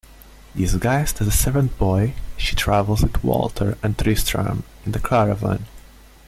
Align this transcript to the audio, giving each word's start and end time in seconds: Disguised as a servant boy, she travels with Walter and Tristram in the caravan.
Disguised 0.55 1.21
as 1.21 1.27
a 1.27 1.31
servant 1.31 1.77
boy, 1.77 2.15
she 2.35 2.55
travels 2.55 3.03
with 3.03 3.23
Walter 3.23 3.77
and 3.83 3.95
Tristram 3.95 4.63
in 4.83 4.93
the 4.93 4.99
caravan. 4.99 5.67